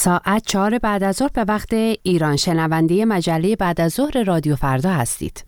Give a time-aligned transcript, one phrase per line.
[0.00, 2.36] ساعت چهار بعد از ظهر به وقت ایران.
[2.36, 5.44] شنونده مجله بعد از ظهر رادیو فردا هستید.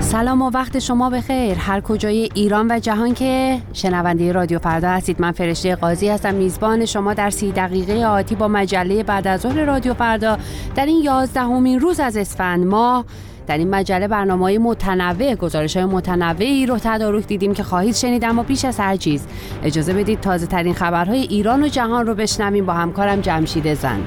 [0.00, 1.58] سلام و وقت شما بخیر.
[1.58, 5.20] هر کجای ایران و جهان که شنونده رادیو فردا هستید.
[5.20, 6.34] من فرشته قاضی هستم.
[6.34, 10.38] میزبان شما در سی دقیقه آتی با مجله بعد از ظهر رادیو فردا.
[10.74, 13.04] در این یازدهمین روز از اسفند ماه
[13.46, 18.24] در این مجله برنامه های متنوع گزارش های متنوعی رو تدارک دیدیم که خواهید شنید
[18.24, 19.26] اما پیش از هر چیز.
[19.62, 22.66] اجازه بدید تازه ترین خبرهای ایران و جهان رو بشنویم.
[22.66, 24.00] با همکارم جمشید زن.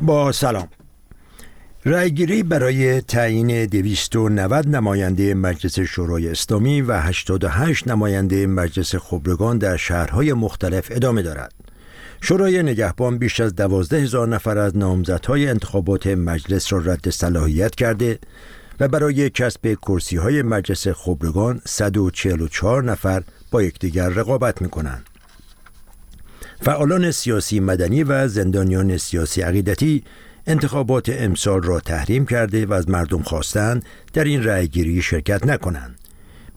[0.00, 0.68] با سلام.
[1.86, 10.32] رأیگیری برای تعیین 290 نماینده مجلس شورای اسلامی و 88 نماینده مجلس خبرگان در شهرهای
[10.32, 11.63] مختلف ادامه دارد.
[12.26, 18.18] شورای نگهبان بیش از دوازده هزار نفر از نامزدهای انتخابات مجلس را رد صلاحیت کرده
[18.80, 25.06] و برای کسب کرسی های مجلس خبرگان 144 نفر با یکدیگر رقابت می کنند.
[26.60, 30.04] فعالان سیاسی مدنی و زندانیان سیاسی عقیدتی
[30.46, 35.98] انتخابات امسال را تحریم کرده و از مردم خواستند در این رأیگیری شرکت نکنند.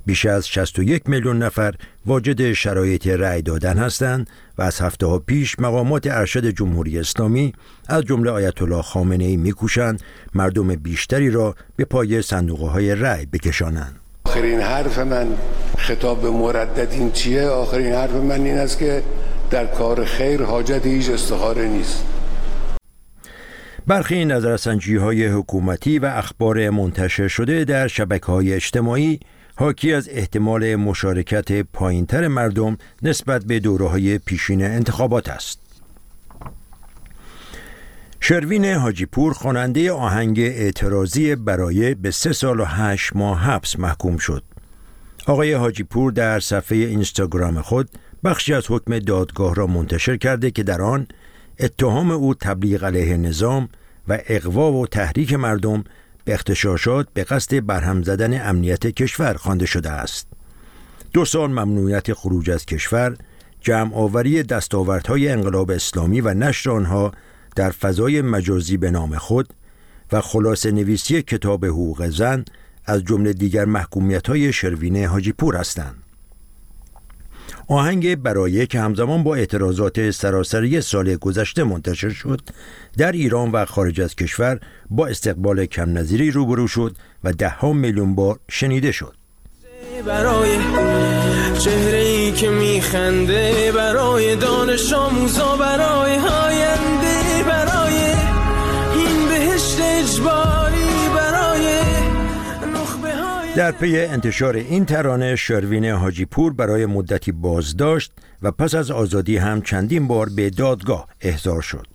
[0.08, 1.74] بیش از 61 میلیون نفر
[2.06, 7.54] واجد شرایط رأی دادن هستند و از هفته ها پیش مقامات ارشد جمهوری اسلامی
[7.88, 10.02] از جمله آیت الله خامنه ای میکوشند
[10.36, 13.96] مردم بیشتری را به پای صندوق های رأی بکشانند.
[14.26, 15.28] آخرین حرف من
[15.78, 19.04] خطاب به مردد این چیه؟ آخرین حرف من این است که
[19.50, 22.06] در کار خیر حاجت هیچ استخاره نیست.
[23.88, 29.20] برخی نظرسنجی های حکومتی و اخبار منتشر شده در شبکه های اجتماعی
[29.60, 35.60] حاکی از احتمال مشارکت پایینتر مردم نسبت به دوره های پیشین انتخابات است.
[38.20, 44.44] شروین حاجیپور خواننده آهنگ اعتراضی برای به سه سال و هشت ماه حبس محکوم شد.
[45.28, 47.90] آقای حاجیپور در صفحه اینستاگرام خود
[48.24, 51.08] بخشی از حکم دادگاه را منتشر کرده که در آن
[51.60, 53.70] اتهام او تبلیغ علیه نظام
[54.08, 55.84] و اقوا و تحریک مردم
[56.28, 60.28] به اختشاشات به قصد برهم زدن امنیت کشور خوانده شده است.
[61.14, 63.18] دو سال ممنوعیت خروج از کشور،
[63.62, 67.12] جمع آوری دستاوردهای انقلاب اسلامی و نشر آنها
[67.56, 69.54] در فضای مجازی به نام خود
[70.12, 72.46] و خلاص نویسی کتاب حقوق زن
[72.86, 76.04] از جمله دیگر محکومیت های شروین حاجی پور هستند.
[77.68, 82.42] آهنگ برایه که همزمان با اعتراضات سراسری سال گذشته منتشر شد.
[82.98, 87.74] در ایران و خارج از کشور با استقبال کم نظیری روبرو شد و ده ها
[87.74, 89.16] میلیون بار شنیده شد.
[90.06, 90.58] برای
[91.60, 96.16] چهره ای که میخنده برای دانش آموزا برای
[103.58, 109.38] در پی انتشار این ترانه شروین حاجی پور برای مدتی بازداشت و پس از آزادی
[109.38, 111.88] هم چندین بار به دادگاه احضار شد.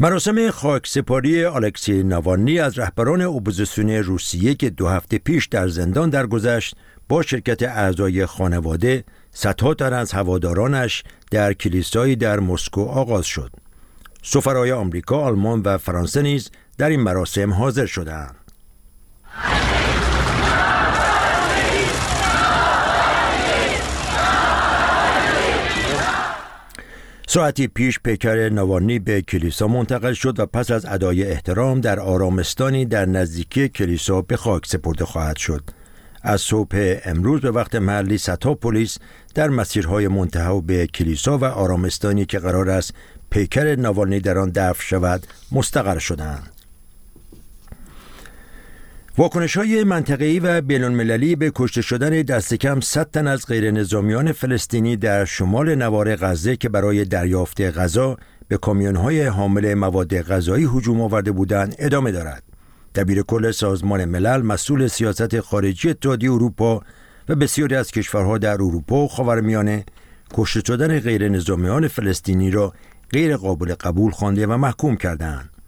[0.00, 6.10] مراسم خاک سپاری الکسی ناوالنی از رهبران اپوزیسیون روسیه که دو هفته پیش در زندان
[6.10, 6.76] درگذشت
[7.08, 13.50] با شرکت اعضای خانواده صدها تن از هوادارانش در کلیسایی در مسکو آغاز شد.
[14.22, 18.39] سفرای آمریکا، آلمان و فرانسه نیز در این مراسم حاضر شدند.
[27.32, 32.84] ساعتی پیش پیکر نوانی به کلیسا منتقل شد و پس از ادای احترام در آرامستانی
[32.84, 35.62] در نزدیکی کلیسا به خاک سپرده خواهد شد.
[36.22, 38.98] از صبح امروز به وقت محلی صدها پلیس
[39.34, 42.94] در مسیرهای منتهی به کلیسا و آرامستانی که قرار است
[43.30, 46.59] پیکر نوانی در آن دفن شود مستقر شدند.
[49.20, 54.32] واکنش های منطقه‌ای و بین‌المللی به کشته شدن دست کم 100 تن از غیر نظامیان
[54.32, 58.16] فلسطینی در شمال نوار غزه که برای دریافت غذا
[58.48, 58.58] به
[58.96, 62.42] های حامل مواد غذایی هجوم آورده بودند ادامه دارد.
[62.94, 66.82] دبیر کل سازمان ملل مسئول سیاست خارجی اتحادیه اروپا
[67.28, 69.84] و بسیاری از کشورها در اروپا و خاورمیانه
[70.34, 72.72] کشته شدن غیر نظامیان فلسطینی را
[73.10, 75.59] غیر قابل قبول خوانده و محکوم کردند.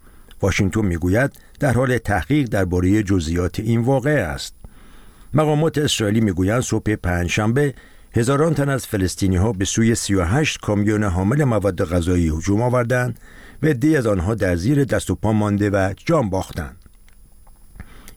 [0.43, 4.55] واشنگتن می‌گوید در حال تحقیق درباره جزئیات این واقعه است.
[5.33, 7.73] مقامات اسرائیلی می‌گویند صبح پنجشنبه
[8.15, 13.19] هزاران تن از فلسطینی ها به سوی 38 کامیون حامل مواد غذایی هجوم آوردند
[13.63, 16.77] و عدهای از آنها در زیر دست و پا مانده و جان باختند.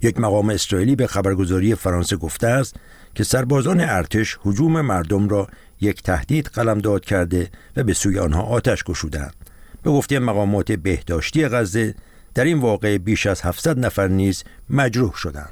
[0.02, 2.76] یک مقام اسرائیلی به خبرگزاری فرانسه گفته است
[3.14, 5.48] که سربازان ارتش هجوم مردم را
[5.80, 9.34] یک تهدید قلمداد کرده و به سوی آنها آتش گشودند.
[9.82, 11.94] به گفته مقامات بهداشتی غزه
[12.36, 15.50] در این واقع بیش از 700 نفر نیز مجروح شدند.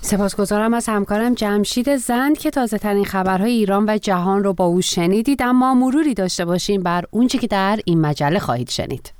[0.00, 4.82] سپاسگزارم از همکارم جمشید زند که تازه ترین خبرهای ایران و جهان رو با او
[4.82, 9.12] شنیدید اما مروری داشته باشیم بر اونچه که در این مجله خواهید شنید.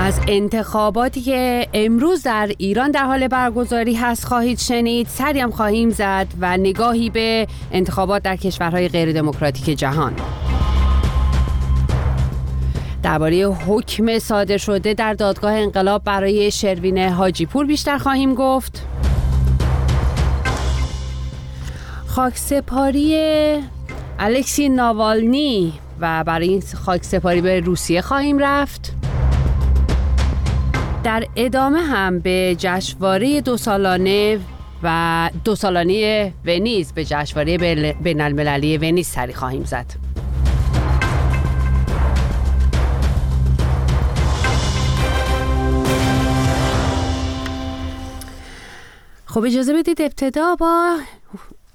[0.00, 5.90] از انتخاباتی که امروز در ایران در حال برگزاری هست خواهید شنید سری هم خواهیم
[5.90, 10.16] زد و نگاهی به انتخابات در کشورهای غیر دموکراتیک جهان
[13.02, 18.86] درباره حکم صادر شده در دادگاه انقلاب برای شروین حاجیپور بیشتر خواهیم گفت.
[22.06, 23.16] خاکسپاری
[24.18, 28.92] الکسی ناوالنی و برای این خاکسپاری به روسیه خواهیم رفت.
[31.04, 34.38] در ادامه هم به جشنواره دو سالانه
[34.82, 37.58] و دو سالانه ونیز به جشنواره
[38.02, 40.09] بین المللی ونیز سری خواهیم زد.
[49.30, 50.98] خب اجازه بدید ابتدا با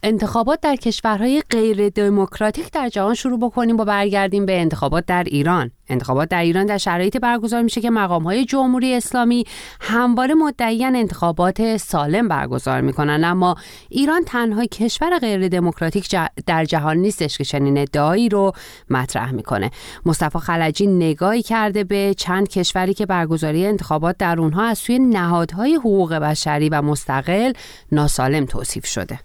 [0.08, 5.72] انتخابات در کشورهای غیر دموکراتیک در جهان شروع بکنیم و برگردیم به انتخابات در ایران.
[5.88, 9.44] انتخابات در ایران در شرایطی برگزار میشه که مقامهای جمهوری اسلامی
[9.82, 13.24] همواره مدعیان انتخابات سالم برگزار می‌کنن.
[13.24, 13.56] اما
[13.90, 16.16] ایران تنها کشور غیر دموکراتیک
[16.46, 18.52] در جهان نیستش که چنین ادعایی رو
[18.90, 19.72] مطرح می‌کنه.
[20.06, 25.76] مصطفی خلجی نگاهی کرده به چند کشوری که برگزاری انتخابات در اونها از سوی نهادهای
[25.76, 27.54] حقوق بشری و مستقل
[27.92, 29.20] ناسالم توصیف شده.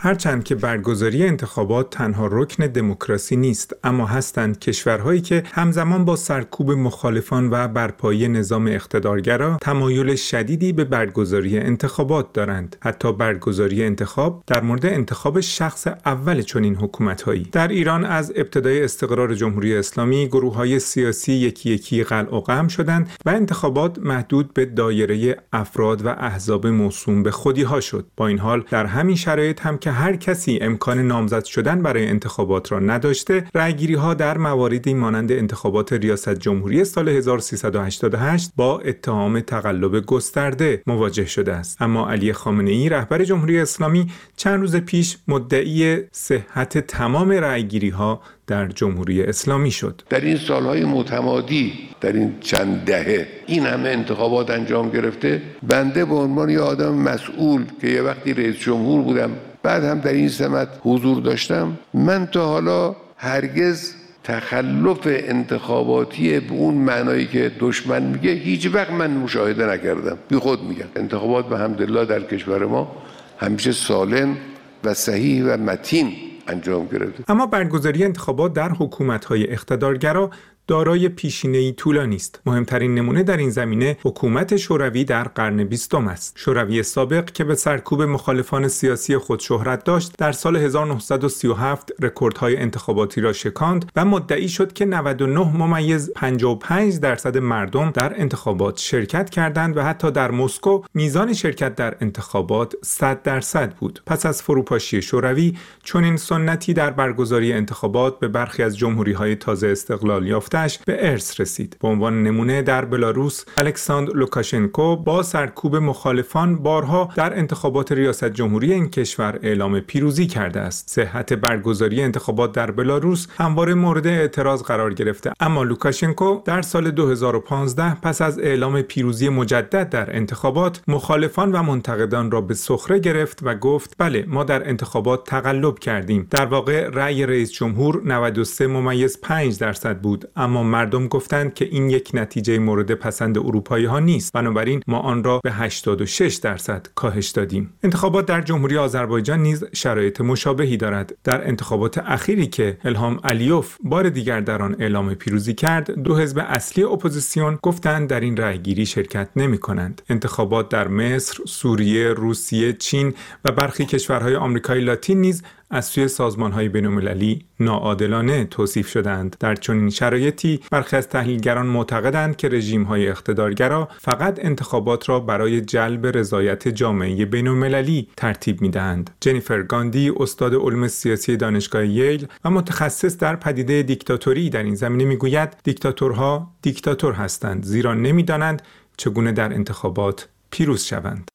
[0.00, 6.70] هرچند که برگزاری انتخابات تنها رکن دموکراسی نیست اما هستند کشورهایی که همزمان با سرکوب
[6.70, 12.76] مخالفان و برپایی نظام اقتدارگرا تمایل شدیدی به برگزاری انتخابات دارند.
[12.80, 17.48] حتی برگزاری انتخاب در مورد انتخاب شخص اول چنین حکومتهایی.
[17.52, 22.68] در ایران از ابتدای استقرار جمهوری اسلامی گروه های سیاسی یکی یکی قلع و قم
[22.68, 28.06] شدند و انتخابات محدود به دایره افراد و احزاب موسوم به خودی ها شد.
[28.16, 32.72] با این حال در همین شرایط هم که هر کسی امکان نامزد شدن برای انتخابات
[32.72, 40.06] را نداشته رأیگیری ها در مواردی مانند انتخابات ریاست جمهوری سال 1388 با اتهام تقلب
[40.06, 41.82] گسترده مواجه شده است.
[41.82, 44.06] اما علی خامنه ای رهبر جمهوری اسلامی
[44.36, 50.02] چند روز پیش مدعی صحت تمام رأیگیری ها در جمهوری اسلامی شد.
[50.10, 56.14] در این سالهای متمادی در این چند دهه این همه انتخابات انجام گرفته بنده به
[56.14, 59.30] عنوان یه آدم مسئول که یه وقتی رئیس جمهور بودم
[59.68, 61.78] بعد هم در این سمت حضور داشتم.
[61.94, 63.94] من تا حالا هرگز
[64.24, 70.18] تخلف انتخاباتی به اون معنایی که دشمن میگه هیچ وقت من مشاهده نکردم.
[70.28, 70.84] بی خود میگن.
[70.96, 72.96] انتخابات به حمدالله در کشور ما
[73.38, 74.36] همیشه سالم
[74.84, 76.12] و صحیح و متین
[76.46, 77.24] انجام گرفته.
[77.28, 80.30] اما برگزاری انتخابات در حکومت‌های اقتدارگرا
[80.68, 82.40] دارای پیشینه طولانی است.
[82.46, 86.32] مهمترین نمونه در این زمینه حکومت شوروی در قرن بیستم است.
[86.38, 93.20] شوروی سابق که به سرکوب مخالفان سیاسی خود شهرت داشت، در سال 1937 رکوردهای انتخاباتی
[93.20, 99.76] را شکاند و مدعی شد که 99 ممیز 55 درصد مردم در انتخابات شرکت کردند
[99.76, 104.02] و حتی در مسکو میزان شرکت در انتخابات 100 درصد بود.
[104.06, 110.26] پس از فروپاشی شوروی چنین سنتی در برگزاری انتخابات به برخی از جمهوری تازه استقلال
[110.26, 111.76] یافته به ارث رسید.
[111.82, 118.72] به عنوان نمونه در بلاروس الکساندر لوکاشنکو با سرکوب مخالفان بارها در انتخابات ریاست جمهوری
[118.72, 120.90] این کشور اعلام پیروزی کرده است.
[120.90, 125.32] صحت برگزاری انتخابات در بلاروس همواره مورد اعتراض قرار گرفته.
[125.40, 132.30] اما لوکاشنکو در سال 2015 پس از اعلام پیروزی مجدد در انتخابات مخالفان و منتقدان
[132.30, 136.26] را به سخره گرفت و گفت بله ما در انتخابات تقلب کردیم.
[136.30, 140.28] در واقع رأی رئیس جمهور 93 ممیز 5 درصد بود.
[140.48, 144.32] مردم گفتند که این یک نتیجه مورد پسند اروپایی ها نیست.
[144.32, 147.74] بنابراین ما آن را به 86 درصد کاهش دادیم.
[147.82, 151.14] انتخابات در جمهوری آذربایجان نیز شرایط مشابهی دارد.
[151.24, 156.38] در انتخابات اخیری که الهام علیوف بار دیگر در آن اعلام پیروزی کرد دو حزب
[156.48, 160.02] اصلی اپوزیسیون گفتند در این رأیگیری شرکت نمی کنند.
[160.08, 163.14] انتخابات در مصر، سوریه، روسیه، چین
[163.44, 169.54] و برخی کشورهای آمریکای لاتین نیز از سوی سازمان های بینالمللی ناعادلانه توصیف شدند در
[169.54, 169.90] چنین
[170.38, 176.68] شرایطی برخی از تحلیلگران معتقدند که رژیم های اقتدارگرا فقط انتخابات را برای جلب رضایت
[176.68, 179.10] جامعه بینالمللی ترتیب می‌دهند.
[179.20, 185.04] جنیفر گاندی استاد علوم سیاسی دانشگاه ییل و متخصص در پدیده دیکتاتوری در این زمینه
[185.04, 188.62] می‌گوید دیکتاتورها دیکتاتور هستند زیرا نمی‌دانند
[188.96, 191.28] چگونه در انتخابات پیروز شوند.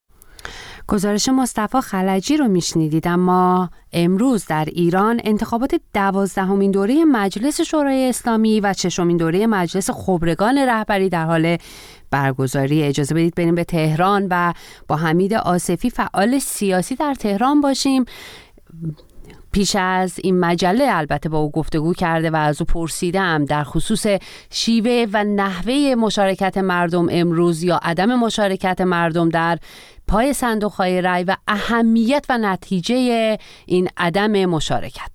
[0.88, 8.60] گزارش مصطفی خلجی رو میشنیدید اما امروز در ایران انتخابات دوازدهمین دوره مجلس شورای اسلامی
[8.60, 11.56] و ششمین دوره مجلس خبرگان رهبری در حال
[12.10, 12.82] برگزاری.
[12.82, 14.52] اجازه بدید بریم به تهران و
[14.88, 18.04] با حمید آصفی فعال سیاسی در تهران باشیم.
[19.52, 24.06] پیش از این مجله البته با او گفتگو کرده و از او پرسیدم در خصوص
[24.50, 29.58] شیوه و نحوه مشارکت مردم امروز یا عدم مشارکت مردم در
[30.08, 35.10] پای صندوق های رای و اهمیت و نتیجه این عدم مشارکت.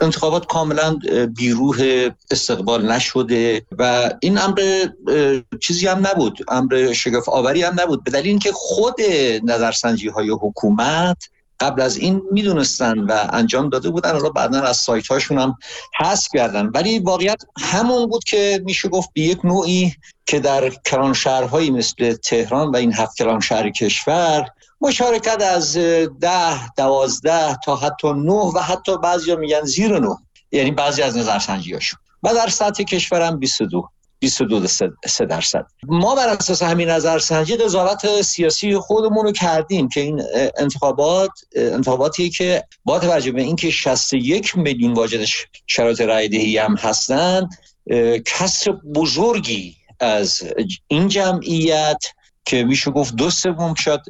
[0.00, 0.98] انتخابات کاملا
[1.36, 4.86] بیروح استقبال نشده و این امر
[5.60, 6.38] چیزی هم نبود.
[6.48, 8.04] امر شگفت آوری هم نبود.
[8.04, 8.94] به دلیل اینکه خود
[9.44, 11.28] نظرسنجی های حکومت
[11.60, 14.12] قبل از این می‌دونستن و انجام داده بودن.
[14.12, 15.58] حالا بعدا از سایت هاشون هم
[16.00, 16.66] حذف کردن.
[16.66, 19.92] ولی واقعیت همون بود که میشه گفت به یک نوعی
[20.26, 24.46] که در کلان شهرهایی مثل تهران و این هفت کلان شهر کشور
[24.80, 25.76] مشارکت از
[26.20, 30.16] ده دوازده تا حتی نه و حتی بعضی میگن زیر نه.
[30.52, 34.66] یعنی بعضی از نظرسنجی هاشون و در سطح کشورم 22 22
[35.06, 35.66] سه درصد.
[35.88, 40.22] ما بر اساس همین نظرسنجی قضاوت سیاسی خودمون رو کردیم که این
[40.58, 45.26] انتخابات انتخاباتی که با توجه به اینکه 61 میلیون واجد
[45.66, 47.48] شرایط رای دهی هم هستند
[48.26, 50.42] کسر بزرگی از
[50.88, 52.04] این جمعیت
[52.44, 54.00] که میشه گفت دو سوم شاید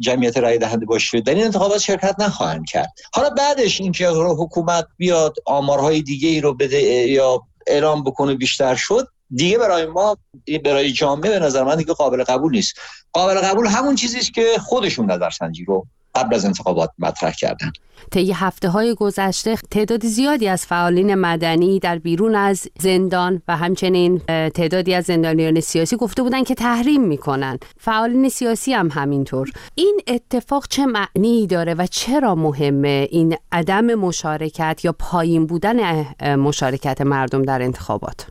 [0.00, 2.92] جمعیت رای دهنده باشه در این انتخابات شرکت نخواهند کرد.
[3.14, 9.08] حالا بعدش اینکه حکومت بیاد آمارهای دیگه ای رو بده یا اعلام بکنه بیشتر شد
[9.30, 10.16] دیگه برای ما
[10.64, 12.80] برای جامعه به نظر من دیگه قابل قبول نیست.
[13.12, 15.86] قابل قبول همون چیزی که خودشون نظرسنجی رو
[16.18, 17.72] قبل از انتخابات مطرح کردن.
[18.10, 24.18] طی هفته های گذشته تعداد زیادی از فعالین مدنی در بیرون از زندان و همچنین
[24.54, 27.58] تعدادی از زندانیان سیاسی گفته بودند که تحریم می‌کنن.
[27.80, 29.50] فعالین سیاسی هم همینطور.
[29.74, 36.06] این اتفاق چه معنی داره و چرا مهمه این عدم مشارکت یا پایین بودن
[36.36, 38.26] مشارکت مردم در انتخابات؟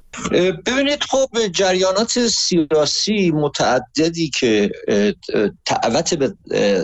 [0.65, 4.71] ببینید خب جریانات سیاسی متعددی که
[5.65, 6.33] دعوت به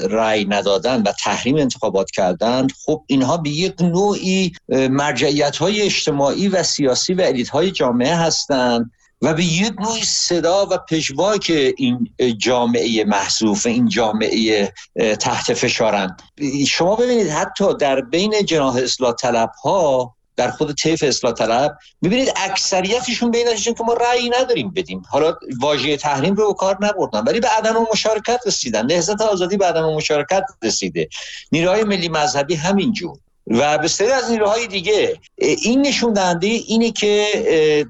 [0.09, 6.63] رأی ندادن و تحریم انتخابات کردند خب اینها به یک نوعی مرجعیت های اجتماعی و
[6.63, 13.03] سیاسی و الیت های جامعه هستند و به یک نوع صدا و پژواک این جامعه
[13.03, 14.73] محذوف این جامعه
[15.19, 16.21] تحت فشارند
[16.67, 22.33] شما ببینید حتی در بین جناح اصلاح طلب ها در خود طیف اصلاح طلب می‌بینید
[22.35, 25.01] اکثریتشون بینشون که ما رأی نداریم بدیم.
[25.09, 28.85] حالا واژه تحریم رو کار نبردن ولی به عدم مشارکت رسیدن.
[28.85, 31.09] نهضت آزادی به عدم مشارکت رسیده.
[31.51, 33.17] نیروهای ملی مذهبی همینجور.
[33.47, 35.19] و به سری از نیروهای دیگه.
[35.37, 37.25] این نشون دهنده اینه که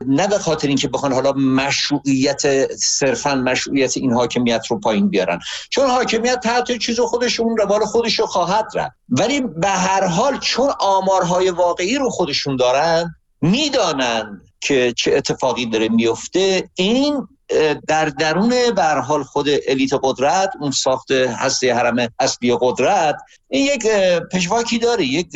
[0.08, 5.40] نه به خاطر اینکه بخوان حالا مشروعیت صرفا مشروعیت این حاکمیت رو پایین بیارن.
[5.70, 8.96] چون حاکمیت تحت چیز خودشون روال خودش رو خواهد رفت.
[9.10, 15.90] ولی به هر حال چون آمارهای واقعی رو خودشون دارن می‌دانند که چه اتفاقی داره
[15.90, 17.28] میفته این
[17.88, 23.16] در درون بر حال خود الیت قدرت اون ساخت هسته حرم اصلی قدرت
[23.50, 23.88] این یک
[24.32, 25.28] پشواکی داره یک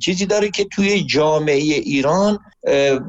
[0.00, 2.38] چیزی داره که توی جامعه ایران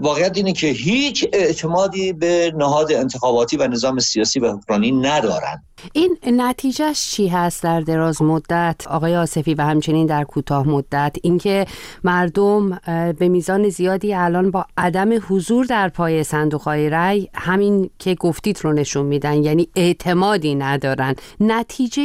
[0.01, 5.63] واقعیت اینه که هیچ اعتمادی به نهاد انتخاباتی و نظام سیاسی و حکمرانی ندارن.
[5.93, 11.65] این نتیجهش چی هست در دراز مدت؟ آقای آصفی و همچنین در کوتاه مدت اینکه
[12.03, 12.79] مردم
[13.19, 18.59] به میزان زیادی الان با عدم حضور در پای صندوق های رای همین که گفتید
[18.63, 21.15] رو نشون میدن یعنی اعتمادی ندارن.
[21.39, 22.01] نتیجه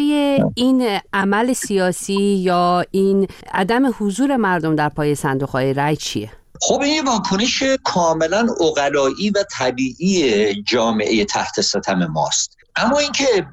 [0.55, 6.81] این عمل سیاسی یا این عدم حضور مردم در پای صندوق های رای چیه؟ خب
[6.81, 12.57] این واکنش کاملا اقلایی و طبیعی جامعه تحت ستم ماست.
[12.77, 13.47] اما اینکه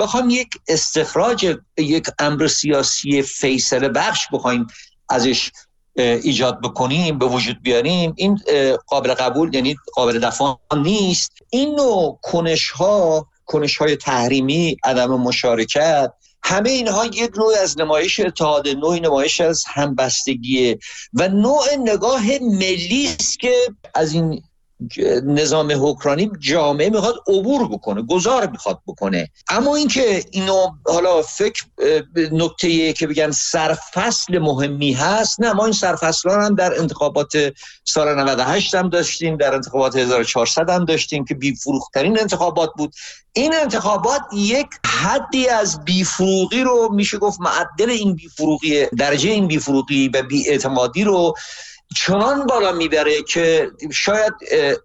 [0.00, 4.66] بخوام یک استخراج یک امر سیاسی فیصله بخش بخوایم
[5.08, 5.50] ازش
[5.96, 8.40] ایجاد بکنیم به وجود بیاریم این
[8.86, 11.32] قابل قبول یعنی قابل دفاع نیست.
[11.50, 16.12] این نوع کنش ها کنش های تحریمی عدم مشارکت
[16.44, 20.78] همه اینها یک نوع از نمایش اتحاد نوع نمایش از همبستگیه
[21.12, 23.54] و نوع نگاه ملی است که
[23.94, 24.42] از این
[25.24, 29.30] نظام حکرانی جامعه می‌خواد عبور بکنه گذار می‌خواد بکنه.
[29.48, 31.64] اما اینکه اینو حالا فکر
[32.32, 37.32] نکته که بگن سرفصل مهمی هست نه ما این سرفصل هم در انتخابات
[37.84, 42.94] سال 98 هم داشتیم در انتخابات 1400 هم داشتیم که بیفروخترین انتخابات بود.
[43.32, 50.08] این انتخابات یک حدی از بیفروغی رو میشه گفت معدل این بیفروغی درجه این بیفروغی
[50.08, 51.34] و بیاعتمادی رو
[51.96, 54.32] چنان بالا می‌بره که شاید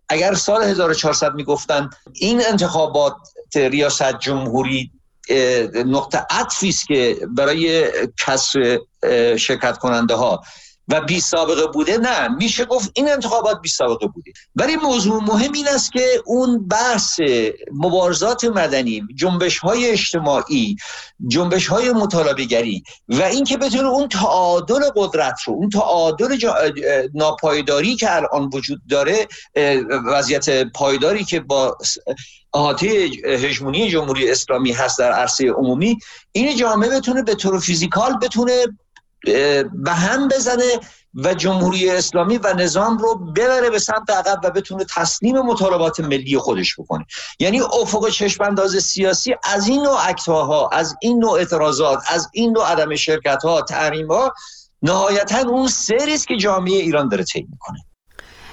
[0.09, 3.15] اگر سال 1400 می‌گفتن این انتخابات
[3.55, 4.91] ریاست جمهوری
[5.85, 8.79] نقطه عطفی است که برای کسر
[9.37, 10.41] شرکت کننده ها
[10.87, 12.27] و بی سابقه بوده نه.
[12.27, 14.31] میشه گفت این انتخابات بی سابقه بوده.
[14.55, 17.19] ولی موضوع مهم این است که اون بحث
[17.73, 20.75] مبارزات مدنی جنبش های اجتماعی
[21.27, 22.47] جنبش های مطالبه
[23.07, 26.37] و اینکه بتونه اون تعادل قدرت رو اون تعادل
[27.13, 29.27] ناپایداری که الان وجود داره
[30.05, 31.77] وضعیت پایداری که با
[32.53, 35.97] احاطه هژمونی جمهوری اسلامی هست در عرصه عمومی
[36.31, 38.65] این جامعه بتونه به طور فیزیکال بتونه
[39.73, 40.79] به هم بزنه
[41.15, 46.37] و جمهوری اسلامی و نظام رو ببره به سمت عقب و بتونه تسلیم مطالبات ملی
[46.37, 47.05] خودش بکنه.
[47.39, 52.71] یعنی افق چشمانداز سیاسی از این نوع اکتواها از این نوع اعتراضات از این نوع
[52.71, 54.33] عدم شرکت ها تحریم ها
[54.81, 57.77] نهایتا اون سری است که جامعه ایران داره طی می‌کنه.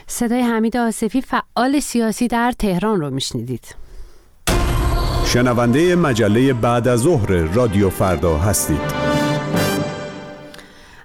[0.06, 3.76] صدای حمید آصفی فعال سیاسی در تهران رو میشنیدید.
[5.26, 9.03] شنونده مجله بعد از ظهر رادیو فردا هستید.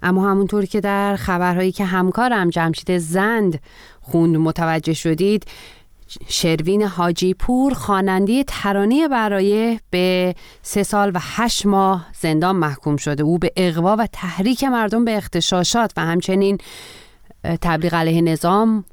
[0.01, 3.59] اما همونطور که در خبرهایی که همکارم جمشید زند
[4.01, 5.45] خوند متوجه شدید
[6.27, 13.23] شروین حاجی پور خواننده ترانه برای به سه سال و هشت ماه زندان محکوم شده.
[13.23, 16.57] او به اقوا و تحریک مردم به اختشاشات و همچنین
[17.43, 18.85] تبلیغ علیه نظام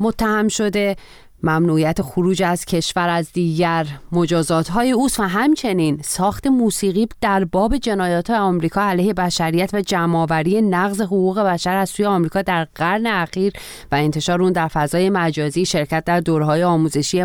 [0.00, 0.96] متهم شده.
[1.42, 7.76] ممنوعیت خروج از کشور از دیگر مجازات های اوست و همچنین ساخت موسیقی در باب
[7.76, 13.52] جنایات آمریکا علیه بشریت و جمعآوری نقض حقوق بشر از سوی آمریکا در قرن اخیر
[13.92, 17.24] و انتشار اون در فضای مجازی شرکت در دورهای آموزشی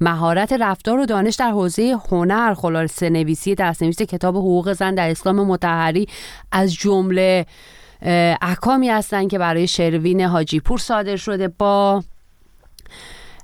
[0.00, 5.46] مهارت رفتار و دانش در حوزه هنر خلاصه نویسی دستنویس کتاب حقوق زن در اسلام
[5.46, 6.08] متحری
[6.52, 7.46] از جمله
[8.42, 12.02] احکامی هستند که برای شروین حاجی پور صادر شده با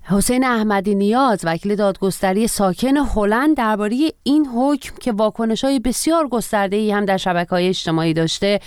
[0.04, 6.76] حسین احمدی نیاز وکیل دادگستری ساکن هلند درباره این حکم که واکنش های بسیار گسترده
[6.76, 8.60] ای هم در شبکه های اجتماعی داشته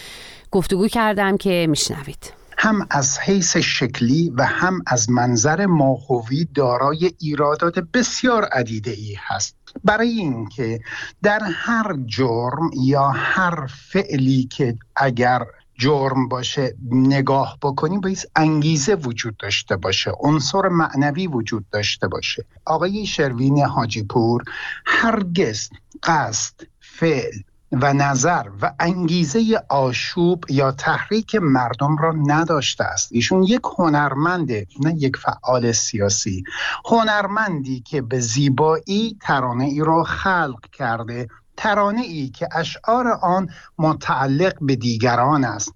[0.51, 2.33] گفتگو کردم که میشنوید.
[2.57, 9.55] هم از حیث شکلی و هم از منظر ماهوی دارای ایرادات بسیار عدیده ای هست.
[9.83, 10.79] برای اینکه
[11.23, 15.41] در هر جرم یا هر فعلی که اگر
[15.77, 22.45] جرم باشه نگاه بکنیم باید انگیزه وجود داشته باشه عنصر معنوی وجود داشته باشه.
[22.65, 24.43] آقای شروین حاجی پور
[24.85, 25.69] هرگز
[26.03, 27.39] قصد فعل
[27.71, 33.09] و نظر و انگیزه آشوب یا تحریک مردم را نداشته است.
[33.11, 36.43] ایشون یک هنرمنده نه یک فعال سیاسی.
[36.85, 41.27] هنرمندی که به زیبایی ترانه ای را خلق کرده
[41.57, 45.73] ترانه ای که اشعار آن متعلق به دیگران است.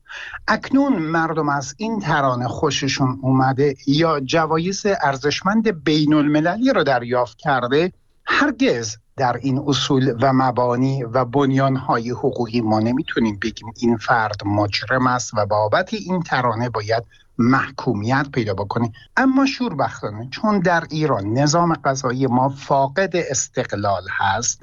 [0.47, 7.91] اکنون مردم از این ترانه خوششون اومده یا جوایز ارزشمند بین المللی را دریافت کرده
[8.25, 15.07] هرگز در این اصول و مبانی و بنیانهای حقوقی ما نمی‌تونیم بگیم این فرد مجرم
[15.07, 17.03] است و بابت این ترانه باید
[17.39, 18.91] محکومیت پیدا بکنه.
[19.17, 24.59] اما شوربختانه چون در ایران نظام قضایی ما فاقد استقلال هست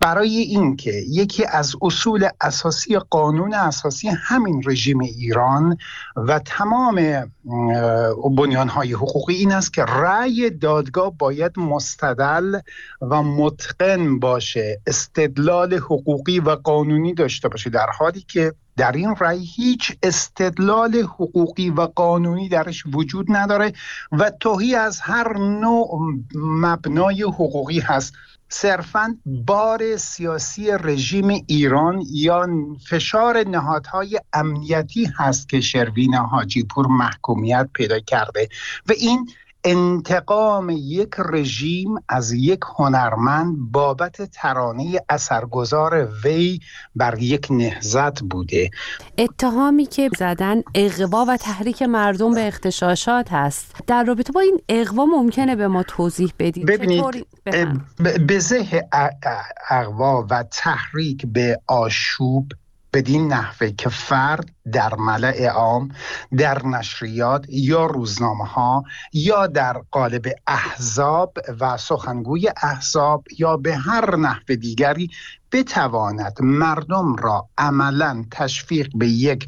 [0.00, 5.76] برای اینکه یکی از اصول اساسی قانون اساسی همین رژیم ایران
[6.16, 7.30] و تمام
[8.36, 12.60] بنیانهای حقوقی این است که رأی دادگاه باید مستدل
[13.00, 19.44] و متقن باشه استدلال حقوقی و قانونی داشته باشه در حالی که در این رأی
[19.44, 23.72] هیچ استدلال حقوقی و قانونی درش وجود نداره
[24.12, 26.00] و توهی از هر نوع
[26.34, 28.14] مبنای حقوقی هست.
[28.48, 32.48] صرفا بار سیاسی رژیم ایران یا
[32.88, 38.48] فشار نهادهای امنیتی هست که شروین حاجی پور محکومیت پیدا کرده
[38.88, 39.28] و این
[39.64, 46.60] انتقام یک رژیم از یک هنرمند بابت ترانه اثرگذار وی
[46.96, 48.70] بر یک نهزت بوده.
[49.18, 53.74] اتهامی که زدن اقوا و تحریک مردم به اختشاشات هست.
[53.86, 57.26] در رابطه با این اقوا ممکنه به ما توضیح بدید؟ ببینید
[58.26, 58.88] به زه
[59.70, 62.52] اقوا و تحریک به آشوب
[62.94, 65.88] بدین نحوه که فرد در ملع عام
[66.36, 74.16] در نشریات یا روزنامه ها یا در قالب احزاب و سخنگوی احزاب یا به هر
[74.16, 75.10] نحو دیگری
[75.52, 79.46] بتواند مردم را عملا تشویق به یک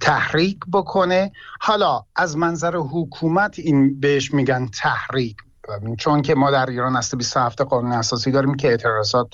[0.00, 1.32] تحریک بکنه.
[1.60, 5.36] حالا از منظر حکومت این بهش میگن تحریک
[5.98, 9.28] چون که ما در ایران اصل 27 قانون اساسی داریم که اعتراضات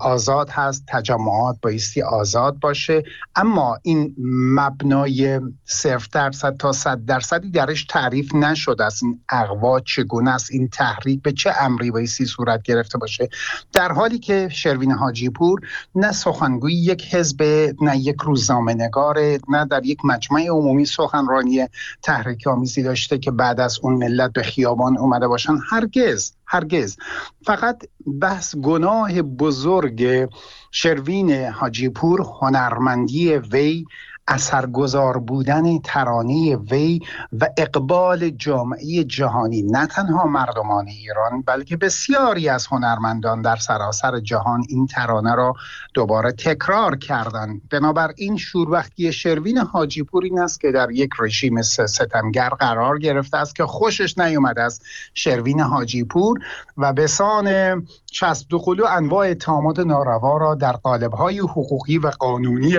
[0.00, 3.04] آزاد هست تجمعات بایستی آزاد باشه.
[3.36, 4.14] اما این
[4.54, 9.02] مبنای صرف درصد تا صد درصدی درش تعریف نشده است.
[9.02, 13.28] این اقوا چگونه است؟ این تحریک به چه امری بایستی صورت گرفته باشه؟
[13.72, 15.60] در حالی که شروین حاجی پور
[15.94, 17.42] نه سخنگوی یک حزب
[17.80, 21.68] نه یک روزنامه نگار نه در یک مجمع عمومی سخنرانی
[22.02, 25.64] تحریک آمیزی داشته که بعد از اون ملت به خیابان اومده باشن.
[25.70, 26.96] هرگز هرگز.
[27.46, 27.84] فقط
[28.20, 30.28] بحث گناه بزرگ
[30.70, 33.84] شروین حاجی پور هنرمندی وی
[34.28, 37.00] اثرگذار بودن ترانه وی
[37.40, 44.64] و اقبال جامعه جهانی نه تنها مردمان ایران بلکه بسیاری از هنرمندان در سراسر جهان
[44.68, 45.54] این ترانه را
[45.94, 47.62] دوباره تکرار کردند.
[47.70, 53.56] بنابراین شوربختی شروین حاجی پور این است که در یک رژیم ستمگر قرار گرفته است
[53.56, 54.82] که خوشش نیومده است.
[55.14, 56.38] شروین حاجی پور
[56.76, 57.46] و به سان
[58.16, 62.76] چسب دخولو انواع اتهامات ناروا را در قالب‌های حقوقی و قانونی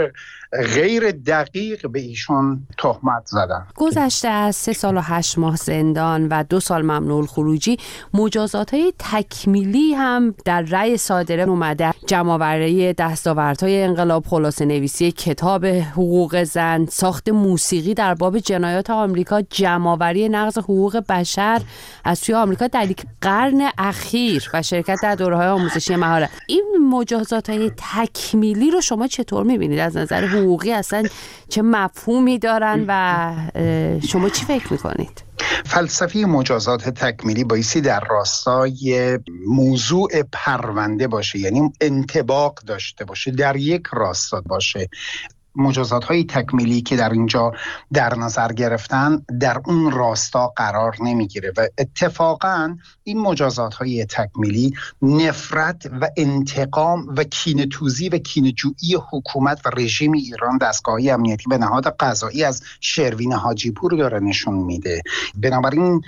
[0.76, 6.44] غیر دقیق به ایشون تهمت زدن گذشته از سه سال و هشت ماه زندان و
[6.44, 7.78] دو سال ممنوع خروجی
[8.14, 11.94] مجازات های تکمیلی هم در رأی صادره اومده.
[12.08, 20.30] جمعآوری دستاوردهای انقلاب خلاصه نویسی کتاب حقوق زن ساخت موسیقی در باب جنایات آمریکا جمعآوری
[20.30, 21.62] نقض حقوق بشر.
[22.04, 22.88] از سوی آمریکا در
[23.22, 29.08] قرن اخیر و شرکت در دوره های آموزشی مهارت این مجازات های تکمیلی رو شما
[29.08, 31.04] چطور می‌بینید؟ از نظر حقوقی اصلا
[31.50, 35.24] چه مفهومی دارن و شما چی فکر می‌کنید؟
[35.66, 43.84] فلسفی مجازات تکمیلی بایستی در راستای موضوع پرونده باشه یعنی انتباق داشته باشه در یک
[43.94, 44.90] راستا باشه.
[45.58, 47.52] مجازات های تکمیلی که در اینجا
[47.94, 55.86] در نظر گرفتن در اون راستا قرار نمی‌گیره و اتفاقا این مجازات های تکمیلی نفرت
[56.02, 62.44] و انتقام و کینتوزی و کینجویی حکومت و رژیم ایران دستگاهی امنیتی به نهاد قضایی
[62.44, 65.02] از شروین حاجی پور داره نشون میده.
[65.36, 66.02] بنابراین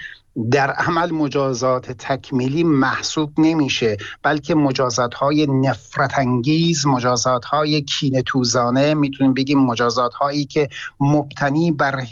[0.51, 8.93] در عمل مجازات تکمیلی محسوب نمیشه بلکه مجازات های نفرت انگیز مجازات های کینه توزانه
[8.93, 12.03] می‌تونیم بگیم مجازات هایی که مبتنی بر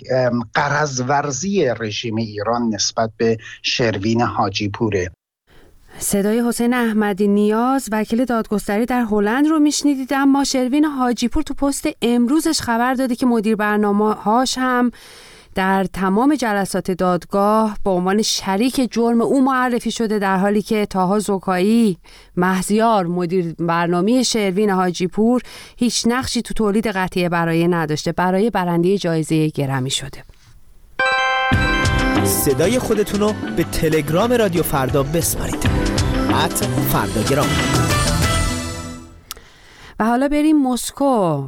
[0.53, 5.11] قرض ورزی رژیم ایران نسبت به شروین حاجی پوره
[5.99, 11.87] صدای حسین احمدی نیاز وکیل دادگستری در هلند رو میشنیدید اما شروین حاجیپور تو پست
[12.01, 14.91] امروزش خبر داده که مدیر برنامه هاش هم
[15.57, 21.19] در تمام جلسات دادگاه به عنوان شریک جرم او معرفی شده در حالی که تاها
[21.19, 21.97] زکایی
[22.35, 25.41] محزیار مدیر برنامه شروین حاجی پور
[25.77, 30.23] هیچ نقشی تو تولید قطعه برای نداشته برای برنده جایزه گرمی شده.
[32.23, 35.63] صدای خودتون رو به تلگرام رادیو فردا بسپارید.
[36.29, 37.47] فردا فرداگرام.
[39.99, 41.47] و حالا بریم مسکو.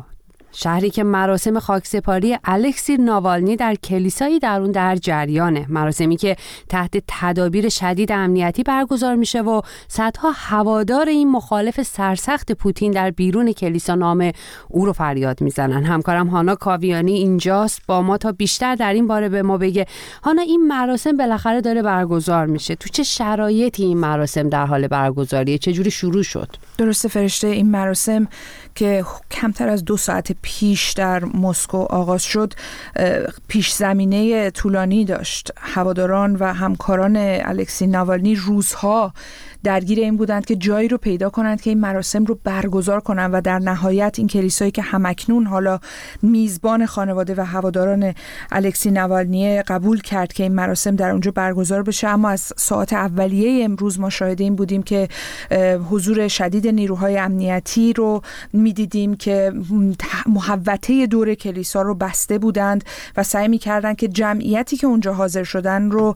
[0.51, 5.65] شهری که مراسم خاکسپاری الکسی ناوالنی در کلیسایی در اون در جریانه.
[5.69, 6.35] مراسمی که
[6.69, 13.51] تحت تدابیر شدید امنیتی برگزار میشه و صدها هوادار این مخالف سرسخت پوتین در بیرون
[13.51, 14.31] کلیسا نام
[14.67, 15.83] او رو فریاد می‌زنن.
[15.83, 17.81] همکارم هانا کاویانی اینجاست.
[17.88, 19.85] با ما تا بیشتر در این باره به ما بگه.
[20.23, 22.75] هانا این مراسم بالاخره داره برگزار میشه.
[22.75, 27.71] تو چه شرایطی این مراسم در حال برگزاریه؟ چه جوری شروع شد؟ درسته فرشته این
[27.71, 28.27] مراسم
[28.79, 32.53] که کمتر از دو ساعت پیش در مسکو آغاز شد
[33.47, 35.51] پیش زمینه طولانی داشت.
[35.57, 39.13] هواداران و همکاران الکسی ناوالنی روزها
[39.63, 43.41] درگیر این بودند که جایی رو پیدا کنند که این مراسم رو برگزار کنند و
[43.41, 45.79] در نهایت این کلیسایی که همکنون حالا
[46.21, 48.13] میزبان خانواده و هواداران
[48.51, 53.65] الکسی نوالنی قبول کرد که این مراسم در اونجا برگزار بشه اما از ساعت اولیه
[53.65, 55.07] امروز ما شاهد این بودیم که
[55.89, 58.21] حضور شدید نیروهای امنیتی رو
[58.53, 59.53] می‌دیدیم که
[60.25, 62.83] محوطه دور کلیسا رو بسته بودند
[63.17, 66.15] و سعی می‌کردند که جمعیتی که اونجا حاضر شدن رو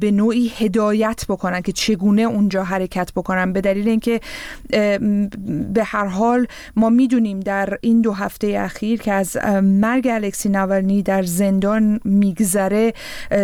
[0.00, 3.52] به نوعی هدایت بکنن که چگونه اونجا حرکت بکنم.
[3.52, 4.20] به دلیل اینکه
[5.74, 11.02] به هر حال ما می‌دونیم در این دو هفته اخیر که از مرگ الکسی ناولنی
[11.02, 12.92] در زندان میگذره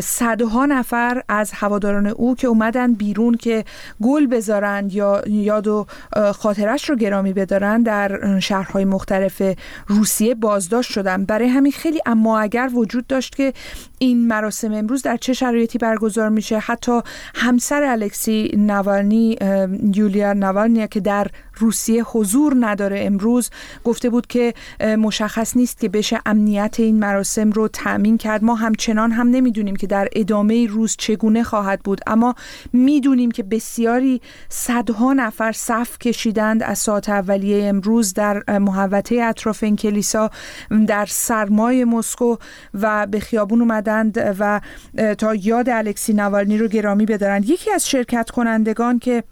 [0.02, 3.64] صدها نفر از هواداران او که اومدن بیرون که
[4.02, 5.87] گل بذارند یا یاد و
[6.34, 9.42] خاطرش رو گرامی بدارن در شهرهای مختلف
[9.87, 11.24] روسیه بازداشت شدن.
[11.24, 13.52] برای همین خیلی اما اگر وجود داشت که
[13.98, 17.00] این مراسم امروز در چه شرایطی برگزار میشه حتی
[17.34, 18.50] همسر الکسی
[19.14, 19.38] نوالنی
[19.94, 21.27] یولیا نوالنیا که در
[21.58, 23.50] روسیه حضور نداره امروز.
[23.84, 28.44] گفته بود که مشخص نیست که بشه امنیت این مراسم رو تأمین کرد.
[28.44, 32.00] ما همچنان هم نمی‌دونیم که در ادامه روز چگونه خواهد بود.
[32.06, 32.34] اما
[32.72, 39.76] می‌دونیم که بسیاری صدها نفر صف کشیدند از ساعت اولیه امروز در محوطه اطراف این
[39.76, 40.30] کلیسا
[40.86, 42.36] در سرمای مسکو
[42.74, 44.60] و به خیابون اومدند و
[45.18, 47.50] تا یاد الکسی نوالنی رو گرامی بدارند.
[47.50, 49.24] یکی از شرکت کنندگان که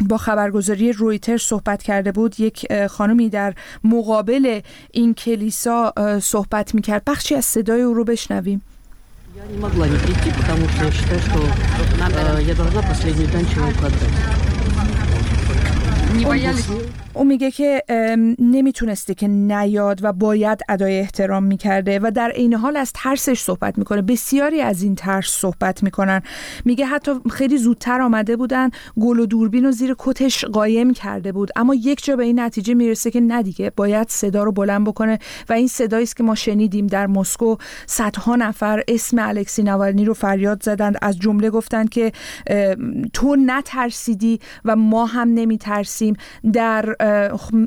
[0.00, 4.60] با خبرگزاری رویتر صحبت کرده بود یک خانمی در مقابل
[4.92, 8.62] این کلیسا صحبت میکرد بخشی از صدای او رو بشنویم
[9.38, 11.38] Я не могла не прийти, потому что я считаю, что
[12.40, 14.91] я должна последний танчевый Не
[17.13, 17.51] او میگه.
[17.51, 17.83] که
[18.39, 23.77] نمی‌تونسته که نیاد و باید ادای احترام می‌کرده و در عین حال از ترسش صحبت
[23.77, 24.01] می‌کنه.
[24.01, 26.21] بسیاری از این ترس صحبت می‌کنن.
[26.65, 31.51] میگه حتی خیلی زودتر آمده بودن گل و دوربین و زیر کتش قایم کرده بود.
[31.55, 35.53] اما یک جا به این نتیجه می‌رسه که ندیگه باید صدا رو بلند بکنه و
[35.53, 37.55] این صدایی است که ما شنیدیم در مسکو.
[37.85, 40.97] صدها نفر اسم الکسی نوالنی رو فریاد زدند.
[41.01, 42.11] از جمله گفتند که
[43.13, 46.12] تو نترسیدی و ما هم نمیترسیم.
[46.53, 46.95] در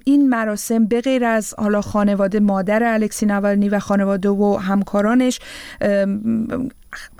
[0.04, 5.40] این مراسم به غیر از حالا خانواده مادر الکسی نوالنی و خانواده و همکارانش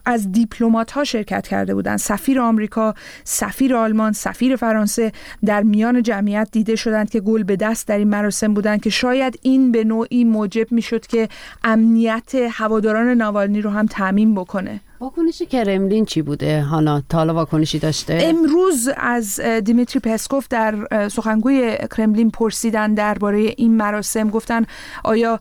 [0.07, 5.13] از دیپلمات ها شرکت کرده بودند سفیر آمریکا سفیر آلمان سفیر فرانسه
[5.45, 9.39] در میان جمعیت دیده شدند که گل به دست در این مراسم بودند که شاید
[9.43, 11.29] این به نوعی موجب می‌شد که
[11.65, 14.81] امنیت هواداران ناوالنی رو هم تعمین بکنه.
[15.01, 21.77] واکنش کرملین چی بوده؟ حالا تا حالا واکنشی داشته؟ امروز از دیمیتری پسکوف در سخنگوی
[21.97, 24.65] کرملین پرسیدن درباره این مراسم گفتن
[25.05, 25.41] آیا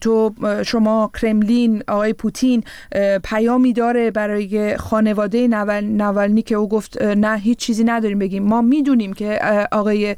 [0.00, 0.34] تو
[0.66, 2.64] شما کرملین آقای پوتین
[3.24, 8.42] پیامی داره برای خانواده نوالنی که او گفت نه هیچ چیزی نداریم بگیم.
[8.42, 9.38] ما می‌دونیم که
[9.72, 10.16] آقای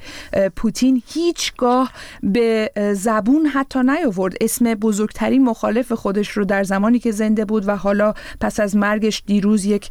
[0.56, 4.34] پوتین هیچگاه به زبون حتی نیاورد.
[4.40, 9.22] اسم بزرگترین مخالف خودش رو در زمانی که زنده بود و حالا پس از مرگش
[9.26, 9.90] دیروز یک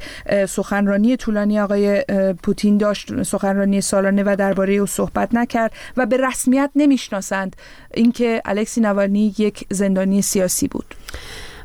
[0.50, 2.04] سخنرانی طولانی آقای
[2.44, 7.56] پوتین داشت سخنرانی سالانه و درباره او صحبت نکرد و به رسمیت نمی‌شناسند.
[7.94, 10.96] اینکه الکسی نوالنی یک زندانی سیاسی بود.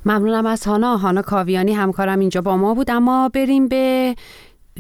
[0.07, 0.97] ممنونم از هانا.
[0.97, 2.90] هانا کاویانی همکارم اینجا با ما بود.
[2.90, 4.14] اما بریم به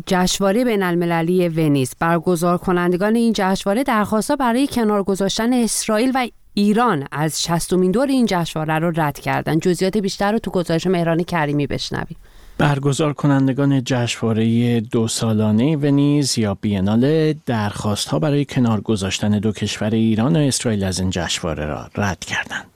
[0.06, 1.94] جشنواره بین المللی ونیز.
[1.98, 8.26] برگزار کنندگان این جشنواره درخواست برای کنار گذاشتن اسرائیل و ایران از شستمین دور این
[8.28, 12.16] جشنواره رو رد کردن جزئیات بیشتر رو تو گزارش مهران کریمی بشنویم
[12.58, 19.90] برگزار کنندگان جشنواره دو سالانه ونیز یا بینال درخواست ها برای کنار گذاشتن دو کشور
[19.90, 22.66] ایران و اسرائیل از این جشنواره را رد کردند.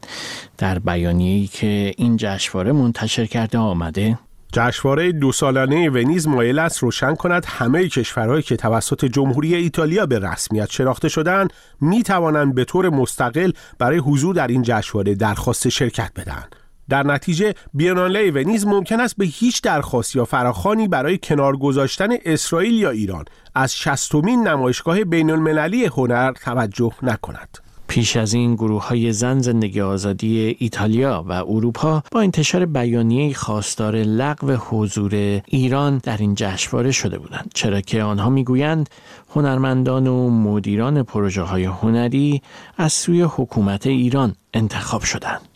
[0.59, 4.19] در بیانیه‌ای که این جشنواره منتشر کرده آمده
[4.53, 10.19] جشنواره دو سالانه ونیز مایل است روشن کند همه کشورهایی که توسط جمهوری ایتالیا به
[10.19, 16.13] رسمیت شناخته شدند می توانند به طور مستقل برای حضور در این جشنواره درخواست شرکت
[16.17, 16.57] بدهند.
[16.89, 22.75] در نتیجه بیاناله ونیز ممکن است به هیچ درخواست یا فراخانی برای کنار گذاشتن اسرائیل
[22.75, 27.70] یا ایران از شستمین نمایشگاه بین المللی هنر توجه نکند.
[27.91, 33.97] پیش از این گروه های زن زندگی آزادی ایتالیا و اروپا با انتشار بیانیه خواستار
[33.97, 38.91] لغو حضور ایران در این جشنواره شده بودند چرا که آنها می‌گویند
[39.35, 42.43] هنرمندان و مدیران پروژه های هنری
[42.77, 45.50] از سوی حکومت ایران انتخاب شدند.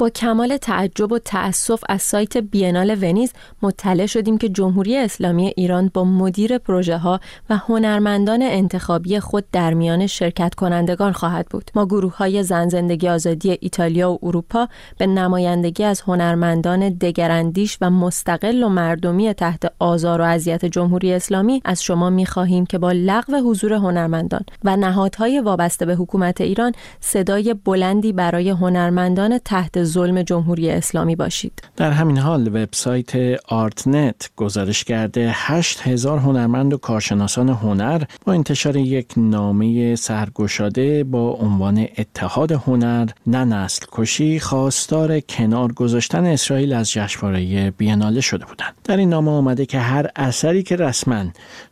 [0.00, 3.32] با کمال تعجب و تأسف از سایت بینال ونیز
[3.62, 9.74] مطلع شدیم که جمهوری اسلامی ایران با مدیر پروژه ها و هنرمندان انتخابی خود در
[9.74, 11.70] میان شرکت کنندگان خواهد بود.
[11.74, 17.90] ما گروه های زن زندگی آزادی ایتالیا و اروپا به نمایندگی از هنرمندان دگراندیش و
[17.90, 22.92] مستقل و مردمی تحت آزار و اذیت جمهوری اسلامی از شما می خواهیم که با
[22.92, 30.22] لغو حضور هنرمندان و نهادهای وابسته به حکومت ایران صدای بلندی برای هنرمندان تحت ظلم
[30.22, 31.62] جمهوری اسلامی باشید.
[31.76, 39.06] در همین حال وبسایت آرتنت گزارش کرده 8000 هنرمند و کارشناسان هنر با انتشار یک
[39.16, 47.70] نامه سرگشاده با عنوان اتحاد هنر نه نسل کشی خواستار کنار گذاشتن اسرائیل از جشنواره
[47.70, 48.74] بیناله شده بودند.
[48.84, 51.24] در این نامه آمده که هر اثری که رسما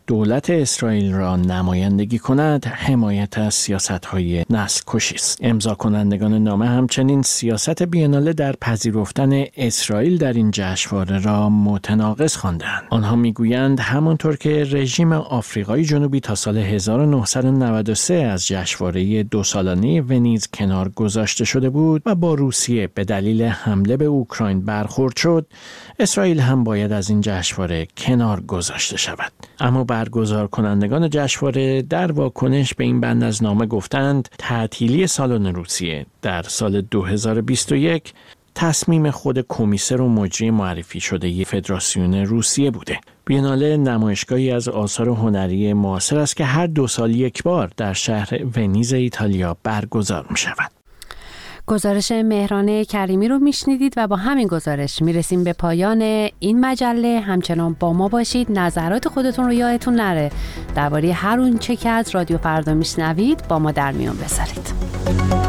[0.08, 5.38] دولت اسرائیل را نمایندگی کند حمایت از سیاست های نسل کشی است.
[5.42, 12.82] امضا کنندگان نامه همچنین سیاست بیناله در پذیرفتن اسرائیل در این جشنواره را متناقض خواندند
[12.90, 20.48] آنها می‌گویند همانطور که رژیم آفریقای جنوبی تا سال 1993 از جشنواره دو سالانه ونیز
[20.54, 25.46] کنار گذاشته شده بود و با روسیه به دلیل حمله به اوکراین برخورد شد
[25.98, 29.32] اسرائیل هم باید از این جشنواره کنار گذاشته شود.
[29.60, 36.06] اما برگزار کنندگان جشنواره در واکنش به این بند از نامه گفتند تعطیلی سالن روسیه
[36.22, 38.12] در سال 2021
[38.54, 43.00] تصمیم خود کمیسر و مجری معرفی شده ی فدراسیون روسیه بوده.
[43.24, 48.44] بیناله نمایشگاهی از آثار هنری معاصر است که هر دو سال یک بار در شهر
[48.56, 50.77] ونیز ایتالیا برگزار می شود.
[51.68, 56.02] گزارش مهران کریمی رو میشنیدید و با همین گزارش می‌رسیم به پایان
[56.38, 57.20] این مجله.
[57.20, 58.58] همچنان با ما باشید.
[58.58, 60.30] نظرات خودتون رو یادتون نره.
[60.74, 65.47] درباره هر اون چه که از رادیو فردا میشنوید با ما در میان بذارید.